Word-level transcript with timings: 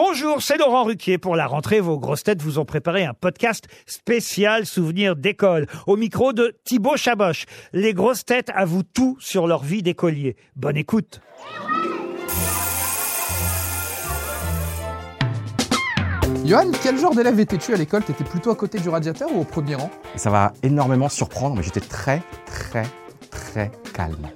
Bonjour, 0.00 0.40
c'est 0.40 0.58
Laurent 0.58 0.84
Ruquier. 0.84 1.18
Pour 1.18 1.34
la 1.34 1.48
rentrée, 1.48 1.80
vos 1.80 1.98
grosses 1.98 2.22
têtes 2.22 2.40
vous 2.40 2.60
ont 2.60 2.64
préparé 2.64 3.04
un 3.04 3.14
podcast 3.14 3.66
spécial 3.84 4.64
souvenir 4.64 5.16
d'école. 5.16 5.66
Au 5.88 5.96
micro 5.96 6.32
de 6.32 6.56
Thibaut 6.62 6.96
Chaboch. 6.96 7.46
Les 7.72 7.94
grosses 7.94 8.24
têtes 8.24 8.48
avouent 8.54 8.84
tout 8.84 9.16
sur 9.18 9.48
leur 9.48 9.64
vie 9.64 9.82
d'écolier. 9.82 10.36
Bonne 10.54 10.76
écoute. 10.76 11.20
Johan, 16.44 16.70
quel 16.80 16.96
genre 16.96 17.16
d'élève 17.16 17.40
étais-tu 17.40 17.74
à 17.74 17.76
l'école? 17.76 18.04
T'étais 18.04 18.22
plutôt 18.22 18.52
à 18.52 18.54
côté 18.54 18.78
du 18.78 18.88
radiateur 18.88 19.34
ou 19.34 19.40
au 19.40 19.44
premier 19.44 19.74
rang? 19.74 19.90
Et 20.14 20.18
ça 20.18 20.30
va 20.30 20.52
énormément 20.62 21.08
surprendre, 21.08 21.56
mais 21.56 21.64
j'étais 21.64 21.80
très, 21.80 22.22
très, 22.46 22.86
très 23.32 23.72
calme. 23.94 24.28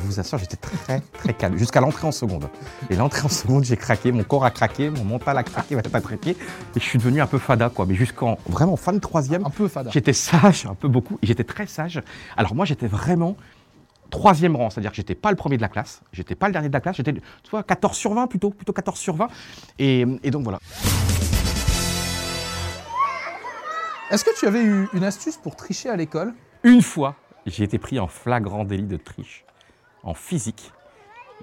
Je 0.00 0.06
vous 0.06 0.20
assure, 0.20 0.38
j'étais 0.38 0.56
très, 0.56 1.00
très 1.00 1.34
calme, 1.34 1.56
jusqu'à 1.58 1.80
l'entrée 1.80 2.06
en 2.06 2.12
seconde. 2.12 2.48
Et 2.88 2.94
l'entrée 2.96 3.22
en 3.24 3.28
seconde, 3.28 3.64
j'ai 3.64 3.76
craqué, 3.76 4.12
mon 4.12 4.22
corps 4.22 4.44
a 4.44 4.50
craqué, 4.50 4.90
mon 4.90 5.04
mental 5.04 5.36
a 5.36 5.42
craqué, 5.42 5.74
ma 5.74 5.82
tête 5.82 5.94
a 5.94 6.00
craqué, 6.00 6.30
et 6.30 6.36
je 6.74 6.78
suis 6.80 6.98
devenu 6.98 7.20
un 7.20 7.26
peu 7.26 7.38
fada, 7.38 7.68
quoi. 7.68 7.84
Mais 7.86 7.94
jusqu'en 7.94 8.38
vraiment 8.46 8.76
fin 8.76 8.92
de 8.92 8.98
troisième, 9.00 9.44
Un 9.44 9.50
peu 9.50 9.66
fada. 9.66 9.90
j'étais 9.90 10.12
sage, 10.12 10.66
un 10.66 10.74
peu 10.74 10.86
beaucoup, 10.88 11.18
et 11.22 11.26
j'étais 11.26 11.44
très 11.44 11.66
sage. 11.66 12.00
Alors 12.36 12.54
moi, 12.54 12.64
j'étais 12.64 12.86
vraiment 12.86 13.36
troisième 14.10 14.54
rang, 14.56 14.70
c'est-à-dire 14.70 14.90
que 14.92 14.96
j'étais 14.96 15.14
pas 15.16 15.30
le 15.30 15.36
premier 15.36 15.56
de 15.56 15.62
la 15.62 15.68
classe, 15.68 16.00
j'étais 16.12 16.34
pas 16.36 16.46
le 16.46 16.52
dernier 16.52 16.68
de 16.68 16.72
la 16.74 16.80
classe, 16.80 16.96
j'étais, 16.96 17.12
tu 17.12 17.20
vois, 17.50 17.62
14 17.64 17.96
sur 17.96 18.14
20 18.14 18.26
plutôt, 18.28 18.50
plutôt 18.50 18.72
14 18.72 18.98
sur 18.98 19.16
20. 19.16 19.28
Et, 19.80 20.06
et 20.22 20.30
donc 20.30 20.44
voilà. 20.44 20.60
Est-ce 24.10 24.24
que 24.24 24.30
tu 24.38 24.46
avais 24.46 24.62
eu 24.62 24.88
une 24.94 25.04
astuce 25.04 25.36
pour 25.36 25.56
tricher 25.56 25.90
à 25.90 25.96
l'école? 25.96 26.32
Une 26.62 26.80
fois, 26.82 27.16
j'ai 27.46 27.64
été 27.64 27.78
pris 27.78 27.98
en 27.98 28.06
flagrant 28.08 28.64
délit 28.64 28.84
de 28.84 28.96
triche, 28.96 29.44
en 30.02 30.14
physique. 30.14 30.72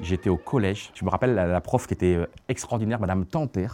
J'étais 0.01 0.29
au 0.29 0.37
collège. 0.37 0.91
Je 0.93 1.05
me 1.05 1.09
rappelle 1.09 1.35
la, 1.35 1.61
prof 1.61 1.87
qui 1.87 1.93
était 1.93 2.15
euh, 2.15 2.25
extraordinaire, 2.49 2.99
Madame 2.99 3.25
Tanter. 3.25 3.67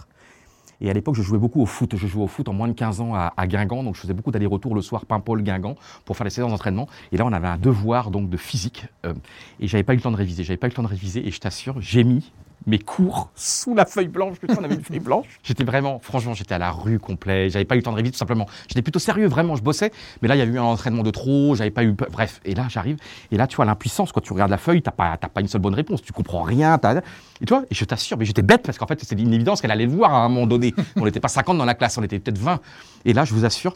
Et 0.79 0.89
à 0.89 0.93
l'époque, 0.93 1.15
je 1.15 1.21
jouais 1.21 1.37
beaucoup 1.37 1.61
au 1.61 1.65
foot. 1.65 1.95
Je 1.95 2.07
jouais 2.07 2.23
au 2.23 2.27
foot 2.27 2.47
en 2.47 2.53
moins 2.53 2.67
de 2.67 2.73
15 2.73 3.01
ans 3.01 3.15
à, 3.15 3.33
à 3.37 3.47
Guingamp. 3.47 3.83
Donc, 3.83 3.95
je 3.95 4.01
faisais 4.01 4.13
beaucoup 4.13 4.31
d'allers-retours 4.31 4.75
le 4.75 4.81
soir, 4.81 5.05
Paimpol-Guingamp, 5.05 5.75
pour 6.05 6.17
faire 6.17 6.25
les 6.25 6.31
séances 6.31 6.51
d'entraînement. 6.51 6.87
Et 7.11 7.17
là, 7.17 7.25
on 7.25 7.33
avait 7.33 7.47
un 7.47 7.57
devoir 7.57 8.11
donc 8.11 8.29
de 8.29 8.37
physique. 8.37 8.85
euh, 9.05 9.13
et 9.59 9.67
j'avais 9.67 9.83
pas 9.83 9.93
eu 9.93 9.97
le 9.97 10.01
temps 10.01 10.11
de 10.11 10.17
réviser. 10.17 10.43
J'avais 10.43 10.57
pas 10.57 10.67
eu 10.67 10.71
le 10.71 10.75
temps 10.75 10.83
de 10.83 10.87
réviser. 10.87 11.27
Et 11.27 11.31
je 11.31 11.39
t'assure, 11.39 11.79
j'ai 11.81 12.03
mis 12.03 12.31
mes 12.67 12.79
cours 12.79 13.29
sous 13.35 13.73
la 13.75 13.85
feuille 13.85 14.07
blanche. 14.07 14.37
Putain, 14.39 14.55
on 14.59 14.63
avait 14.63 14.75
une 14.75 14.83
feuille 14.83 14.99
blanche. 14.99 15.25
J'étais 15.43 15.63
vraiment, 15.63 15.99
franchement, 15.99 16.33
j'étais 16.33 16.53
à 16.53 16.57
la 16.59 16.71
rue 16.71 16.99
complet. 16.99 17.49
J'avais 17.49 17.65
pas 17.65 17.75
eu 17.75 17.79
le 17.79 17.83
temps 17.83 17.91
de 17.91 17.95
réviser 17.97 18.11
tout 18.13 18.17
simplement. 18.19 18.45
J'étais 18.67 18.81
plutôt 18.81 18.99
sérieux, 18.99 19.27
vraiment, 19.27 19.55
je 19.55 19.63
bossais. 19.63 19.91
Mais 20.21 20.27
là, 20.27 20.35
il 20.35 20.39
y 20.39 20.41
a 20.41 20.45
eu 20.45 20.57
un 20.57 20.63
entraînement 20.63 21.03
de 21.03 21.11
trop. 21.11 21.55
J'avais 21.55 21.71
pas 21.71 21.83
eu, 21.83 21.91
bref. 21.93 22.39
Et 22.45 22.53
là, 22.55 22.67
j'arrive. 22.69 22.97
Et 23.31 23.37
là, 23.37 23.47
tu 23.47 23.55
vois 23.55 23.65
l'impuissance. 23.65 24.11
Quand 24.11 24.21
tu 24.21 24.33
regardes 24.33 24.51
la 24.51 24.57
feuille, 24.57 24.81
t'as 24.81 24.91
pas, 24.91 25.17
pas 25.17 25.41
une 25.41 25.47
seule 25.47 25.61
bonne 25.61 25.73
réponse. 25.75 26.01
Tu 26.01 26.13
comprends 26.13 26.43
rien. 26.43 26.77
t'as- 26.77 26.97
Et 27.41 27.45
tu 27.45 27.53
vois, 27.53 27.63
et 27.69 27.73
je 27.75 27.83
t'assure, 27.85 28.17
mais 28.17 28.25
j'étais 28.25 28.41
bête 28.43 28.61
parce 28.63 28.77
qu'en 28.77 28.87
fait, 28.87 28.99
c'était 28.99 29.21
une 29.21 29.33
évidence 29.33 29.61
qu'elle 29.61 29.71
allait 29.71 29.85
le 29.87 29.91
voir 29.93 30.13
à 30.13 30.19
un 30.25 30.29
moment 30.29 30.45
donné. 30.47 30.73
On 30.95 31.05
n'était 31.05 31.19
pas 31.19 31.27
50 31.29 31.57
dans 31.57 31.65
la 31.65 31.73
classe, 31.73 31.97
on 31.97 32.03
était 32.03 32.19
peut-être 32.19 32.37
20. 32.37 32.59
Et 33.05 33.13
là, 33.13 33.25
je 33.25 33.33
vous 33.33 33.43
assure, 33.45 33.73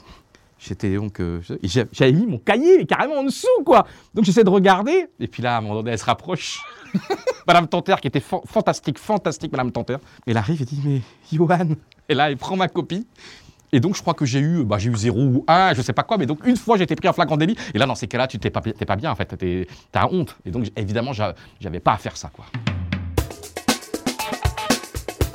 j'étais 0.60 0.96
donc, 0.96 1.20
euh, 1.20 1.42
j'avais 1.64 2.12
mis 2.12 2.28
mon 2.28 2.38
cahier 2.38 2.78
mais 2.78 2.86
carrément 2.86 3.16
en 3.16 3.24
dessous, 3.24 3.48
quoi. 3.66 3.88
Donc 4.14 4.26
j'essaie 4.26 4.44
de 4.44 4.50
regarder. 4.50 5.08
Et 5.20 5.28
puis 5.28 5.42
là, 5.42 5.56
à 5.56 5.58
un 5.58 5.62
moment 5.62 5.76
donné, 5.76 5.92
elle 5.92 6.00
se 6.00 6.06
rapproche. 6.06 6.60
Madame 7.48 7.68
Tanter, 7.68 7.96
qui 8.02 8.08
était 8.08 8.20
fan- 8.20 8.42
fantastique, 8.46 8.98
fantastique, 9.00 9.52
Madame 9.52 9.72
Tanter. 9.72 9.98
Elle 10.26 10.38
arrive 10.38 10.62
et 10.62 10.66
dit, 10.66 10.80
mais 10.84 11.02
Johan. 11.32 11.68
Et 12.10 12.14
là, 12.16 12.30
elle 12.30 12.38
prend 12.38 12.56
ma 12.56 12.68
copie. 12.68 13.06
Et 13.72 13.80
donc, 13.80 13.96
je 13.96 14.02
crois 14.02 14.14
que 14.14 14.26
j'ai 14.26 14.40
eu, 14.40 14.64
bah, 14.64 14.78
j'ai 14.78 14.90
eu 14.90 14.96
0 14.96 15.20
ou 15.20 15.44
1, 15.48 15.74
je 15.74 15.82
sais 15.82 15.92
pas 15.94 16.04
quoi, 16.04 16.18
mais 16.18 16.26
donc 16.26 16.40
une 16.46 16.56
fois, 16.56 16.78
j'ai 16.78 16.84
été 16.84 16.96
pris 16.96 17.08
en 17.10 17.14
flagrant 17.14 17.36
délit. 17.38 17.58
Et 17.74 17.78
là, 17.78 17.86
dans 17.86 17.96
ces 17.96 18.08
cas-là, 18.08 18.28
tu 18.28 18.40
t'es 18.40 18.50
pas, 18.50 18.62
pas 18.62 18.96
bien, 18.96 19.12
en 19.12 19.16
fait, 19.16 19.36
t'as 19.92 20.08
honte. 20.08 20.38
Et 20.46 20.52
donc, 20.52 20.66
évidemment, 20.78 21.14
j'a- 21.14 21.36
j'avais 21.60 21.80
pas 21.80 21.94
à 21.94 21.98
faire 21.98 22.16
ça, 22.16 22.30
quoi. 22.34 22.46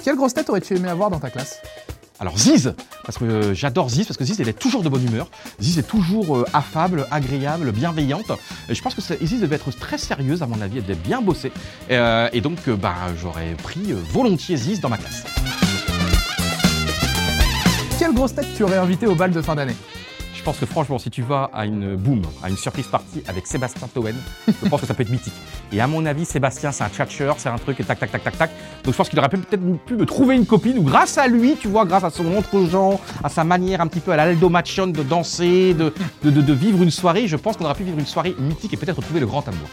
Quelle 0.03 0.17
grosse 0.17 0.33
tête 0.35 0.49
aurais-tu 0.49 0.75
aimé 0.77 0.89
avoir 0.89 1.11
dans 1.11 1.21
ta 1.21 1.29
classe? 1.31 1.61
Alors 2.19 2.37
Ziz, 2.39 2.75
parce 3.11 3.19
que 3.19 3.25
euh, 3.25 3.55
j'adore 3.55 3.89
Ziz, 3.89 4.07
parce 4.07 4.17
que 4.17 4.25
Ziz, 4.25 4.41
elle 4.41 4.49
est 4.49 4.57
toujours 4.57 4.85
de 4.85 4.89
bonne 4.89 5.05
humeur. 5.05 5.27
Ziz 5.61 5.81
est 5.81 5.89
toujours 5.89 6.37
euh, 6.37 6.45
affable, 6.53 7.09
agréable, 7.11 7.73
bienveillante. 7.73 8.31
Et 8.69 8.75
je 8.77 8.81
pense 8.81 8.95
que 8.95 9.01
Ziz 9.01 9.41
devait 9.41 9.57
être 9.57 9.73
très 9.73 9.99
sérieuse, 9.99 10.45
à 10.45 10.47
mon 10.47 10.61
avis, 10.61 10.79
elle 10.79 10.85
devait 10.85 10.95
bien 10.95 11.21
bosser. 11.21 11.51
Et 11.89 12.41
donc, 12.41 12.59
euh, 12.69 12.77
bah, 12.77 12.95
j'aurais 13.21 13.57
pris 13.61 13.93
volontiers 14.13 14.57
Ziz 14.57 14.81
dans 14.81 14.89
ma 14.89 14.97
classe. 14.97 15.25
Quelle 17.99 18.15
grosse 18.15 18.37
tête 18.37 18.47
tu 18.57 18.63
aurais 18.63 18.79
invité 18.79 19.09
au 19.09 19.17
bal 19.17 19.33
de 19.33 19.43
fin 19.43 19.57
d'année? 19.57 19.75
Je 20.41 20.45
pense 20.47 20.57
que 20.57 20.65
franchement, 20.65 20.99
si 20.99 21.11
tu 21.11 21.21
vas 21.21 21.51
à 21.53 21.67
une 21.67 21.97
boom, 21.97 22.23
à 22.43 22.49
une 22.49 22.57
surprise 22.57 22.87
party 22.87 23.23
avec 23.29 23.47
Sébastien 23.47 23.87
Toen, 23.93 24.15
je 24.49 24.69
pense 24.71 24.81
que 24.81 24.87
ça 24.87 24.95
peut 24.95 25.03
être 25.03 25.11
mythique. 25.11 25.35
Et 25.71 25.83
à 25.83 25.87
mon 25.87 26.07
avis, 26.07 26.25
Sébastien, 26.25 26.73
c'est 26.73 26.83
un 26.83 26.89
tchatcheur, 26.89 27.35
c'est 27.37 27.51
un 27.51 27.59
truc 27.59 27.79
et 27.79 27.85
tac, 27.85 27.99
tac, 27.99 28.11
tac, 28.11 28.23
tac, 28.25 28.39
tac. 28.39 28.51
Donc 28.83 28.95
je 28.95 28.97
pense 28.97 29.11
qu'il 29.11 29.19
aurait 29.19 29.29
peut-être 29.29 29.61
pu 29.85 29.97
me 29.97 30.07
trouver 30.07 30.37
une 30.37 30.47
copine 30.47 30.79
ou 30.79 30.83
grâce 30.83 31.19
à 31.19 31.29
lui, 31.29 31.57
tu 31.61 31.69
vois, 31.69 31.85
grâce 31.85 32.05
à 32.05 32.11
son 32.11 32.35
entre 32.39 32.55
aux 32.55 32.99
à 33.23 33.29
sa 33.29 33.45
manière 33.45 33.83
un 33.83 33.87
petit 33.87 34.01
peu 34.01 34.13
à 34.13 34.17
l'Aldo 34.17 34.49
Machon 34.49 34.87
de 34.87 35.03
danser, 35.03 35.75
de- 35.75 35.93
de 36.31 36.53
vivre 36.55 36.83
une 36.83 36.91
soirée, 36.91 37.29
je 37.29 37.37
pense 37.37 37.59
qu'on 37.59 37.67
aurait 37.67 37.75
pu 37.75 37.85
vivre 37.85 37.99
une 37.99 38.07
soirée 38.07 38.35
mythique 38.39 38.73
et 38.73 38.79
peut-être 38.79 39.03
trouver 39.03 39.21
le 39.21 39.27
grand 39.27 39.47
amour. 39.47 39.69